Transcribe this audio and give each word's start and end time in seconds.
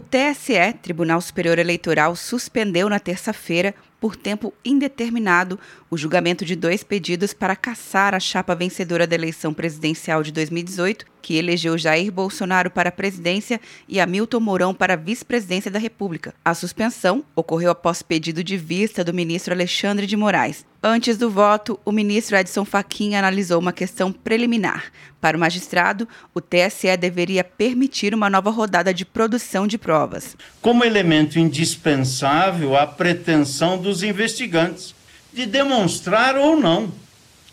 O 0.00 0.02
TSE, 0.02 0.72
Tribunal 0.80 1.20
Superior 1.20 1.58
Eleitoral, 1.58 2.16
suspendeu 2.16 2.88
na 2.88 2.98
terça-feira, 2.98 3.74
por 4.00 4.16
tempo 4.16 4.50
indeterminado, 4.64 5.60
o 5.90 5.98
julgamento 5.98 6.42
de 6.42 6.56
dois 6.56 6.82
pedidos 6.82 7.34
para 7.34 7.54
caçar 7.54 8.14
a 8.14 8.18
chapa 8.18 8.54
vencedora 8.54 9.06
da 9.06 9.14
eleição 9.14 9.52
presidencial 9.52 10.22
de 10.22 10.32
2018, 10.32 11.04
que 11.20 11.36
elegeu 11.36 11.76
Jair 11.76 12.10
Bolsonaro 12.10 12.70
para 12.70 12.88
a 12.88 12.92
presidência 12.92 13.60
e 13.86 14.00
Hamilton 14.00 14.40
Mourão 14.40 14.72
para 14.72 14.94
a 14.94 14.96
vice-presidência 14.96 15.70
da 15.70 15.78
República. 15.78 16.32
A 16.42 16.54
suspensão 16.54 17.22
ocorreu 17.36 17.70
após 17.70 18.00
pedido 18.00 18.42
de 18.42 18.56
vista 18.56 19.04
do 19.04 19.12
ministro 19.12 19.52
Alexandre 19.52 20.06
de 20.06 20.16
Moraes. 20.16 20.64
Antes 20.82 21.18
do 21.18 21.28
voto, 21.28 21.78
o 21.84 21.92
ministro 21.92 22.38
Edson 22.38 22.64
Fachin 22.64 23.14
analisou 23.14 23.60
uma 23.60 23.70
questão 23.72 24.10
preliminar. 24.10 24.84
Para 25.20 25.36
o 25.36 25.40
magistrado, 25.40 26.08
o 26.34 26.40
TSE 26.40 26.96
deveria 26.98 27.44
permitir 27.44 28.14
uma 28.14 28.30
nova 28.30 28.48
rodada 28.48 28.94
de 28.94 29.04
produção 29.04 29.66
de 29.66 29.76
provas. 29.76 30.34
Como 30.62 30.82
elemento 30.82 31.38
indispensável, 31.38 32.78
a 32.78 32.86
pretensão 32.86 33.76
dos 33.76 34.02
investigantes 34.02 34.94
de 35.34 35.44
demonstrar 35.44 36.38
ou 36.38 36.58
não 36.58 36.90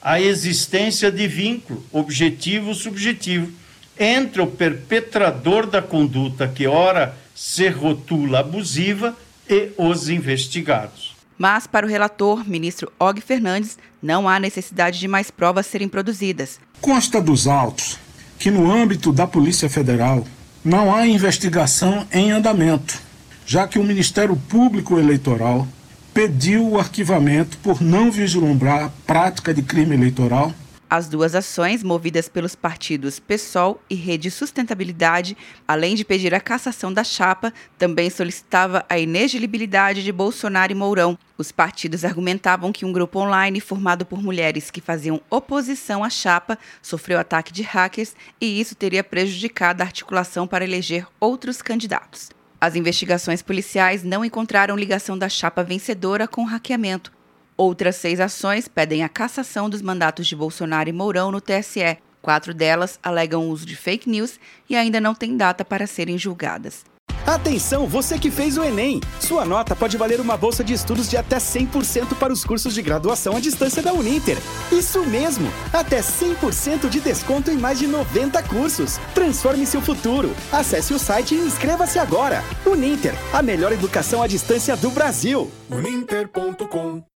a 0.01 0.21
existência 0.21 1.11
de 1.11 1.27
vínculo 1.27 1.83
objetivo-subjetivo 1.91 3.51
entre 3.99 4.41
o 4.41 4.47
perpetrador 4.47 5.67
da 5.67 5.81
conduta 5.81 6.47
que 6.47 6.65
ora 6.65 7.13
se 7.35 7.67
rotula 7.67 8.39
abusiva 8.39 9.13
e 9.49 9.71
os 9.77 10.07
investigados. 10.07 11.16
Mas, 11.37 11.67
para 11.67 11.85
o 11.85 11.89
relator, 11.89 12.47
ministro 12.47 12.91
Og 12.99 13.21
Fernandes, 13.21 13.77
não 14.01 14.27
há 14.27 14.39
necessidade 14.39 14.99
de 14.99 15.07
mais 15.07 15.29
provas 15.29 15.67
serem 15.67 15.87
produzidas. 15.87 16.59
Consta 16.81 17.21
dos 17.21 17.47
autos 17.47 17.99
que, 18.39 18.49
no 18.49 18.71
âmbito 18.71 19.11
da 19.11 19.27
Polícia 19.27 19.69
Federal, 19.69 20.25
não 20.63 20.93
há 20.93 21.07
investigação 21.07 22.07
em 22.11 22.31
andamento, 22.31 22.99
já 23.45 23.67
que 23.67 23.79
o 23.79 23.83
Ministério 23.83 24.35
Público 24.35 24.97
Eleitoral 24.97 25.67
pediu 26.13 26.67
o 26.67 26.79
arquivamento 26.79 27.57
por 27.59 27.81
não 27.81 28.11
vislumbrar 28.11 28.91
prática 29.05 29.53
de 29.53 29.61
crime 29.61 29.95
eleitoral 29.95 30.51
as 30.89 31.07
duas 31.07 31.35
ações, 31.35 31.83
movidas 31.83 32.29
pelos 32.29 32.55
partidos 32.55 33.19
PSOL 33.19 33.81
e 33.89 33.95
Rede 33.95 34.31
Sustentabilidade, 34.31 35.35
além 35.67 35.95
de 35.95 36.05
pedir 36.05 36.33
a 36.33 36.39
cassação 36.39 36.93
da 36.93 37.03
chapa, 37.03 37.53
também 37.77 38.09
solicitava 38.09 38.85
a 38.87 38.97
inelegibilidade 38.97 40.03
de 40.03 40.11
Bolsonaro 40.11 40.71
e 40.71 40.75
Mourão. 40.75 41.17
Os 41.37 41.51
partidos 41.51 42.05
argumentavam 42.05 42.71
que 42.71 42.85
um 42.85 42.93
grupo 42.93 43.19
online 43.19 43.59
formado 43.59 44.05
por 44.05 44.21
mulheres 44.21 44.71
que 44.71 44.81
faziam 44.81 45.21
oposição 45.29 46.03
à 46.03 46.09
chapa 46.09 46.57
sofreu 46.81 47.19
ataque 47.19 47.51
de 47.51 47.63
hackers 47.63 48.15
e 48.39 48.59
isso 48.59 48.75
teria 48.75 49.03
prejudicado 49.03 49.81
a 49.81 49.85
articulação 49.85 50.47
para 50.47 50.63
eleger 50.63 51.05
outros 51.19 51.61
candidatos. 51.61 52.29
As 52.59 52.75
investigações 52.75 53.43
policiais 53.43 54.03
não 54.03 54.25
encontraram 54.25 54.75
ligação 54.75 55.15
da 55.17 55.29
chapa 55.29 55.63
vencedora 55.63 56.27
com 56.27 56.41
o 56.41 56.47
hackeamento, 56.47 57.11
Outras 57.57 57.95
seis 57.95 58.19
ações 58.19 58.67
pedem 58.67 59.03
a 59.03 59.09
cassação 59.09 59.67
dos 59.67 59.81
mandatos 59.81 60.27
de 60.27 60.35
Bolsonaro 60.35 60.89
e 60.89 60.93
Mourão 60.93 61.31
no 61.31 61.41
TSE. 61.41 61.97
Quatro 62.21 62.53
delas 62.53 62.99
alegam 63.01 63.47
o 63.47 63.49
uso 63.49 63.65
de 63.65 63.75
fake 63.75 64.07
news 64.07 64.39
e 64.69 64.75
ainda 64.75 65.01
não 65.01 65.15
têm 65.15 65.35
data 65.35 65.65
para 65.65 65.87
serem 65.87 66.19
julgadas. 66.19 66.85
Atenção, 67.25 67.87
você 67.87 68.17
que 68.17 68.31
fez 68.31 68.57
o 68.57 68.63
Enem! 68.63 69.01
Sua 69.19 69.43
nota 69.43 69.75
pode 69.75 69.97
valer 69.97 70.21
uma 70.21 70.37
bolsa 70.37 70.63
de 70.63 70.73
estudos 70.73 71.09
de 71.09 71.17
até 71.17 71.37
100% 71.37 72.15
para 72.17 72.31
os 72.31 72.45
cursos 72.45 72.73
de 72.73 72.81
graduação 72.81 73.35
à 73.35 73.39
distância 73.39 73.81
da 73.81 73.91
Uninter. 73.91 74.37
Isso 74.71 75.03
mesmo! 75.05 75.51
Até 75.73 75.99
100% 75.99 76.87
de 76.87 77.01
desconto 77.01 77.51
em 77.51 77.57
mais 77.57 77.79
de 77.79 77.87
90 77.87 78.41
cursos. 78.43 78.97
Transforme 79.13 79.65
seu 79.65 79.81
futuro. 79.81 80.33
Acesse 80.51 80.93
o 80.93 80.99
site 80.99 81.35
e 81.35 81.39
inscreva-se 81.39 81.97
agora. 81.97 82.43
Uninter, 82.65 83.13
a 83.33 83.41
melhor 83.41 83.73
educação 83.73 84.21
à 84.21 84.27
distância 84.27 84.77
do 84.77 84.91
Brasil. 84.91 85.51
Uninter.com 85.69 87.16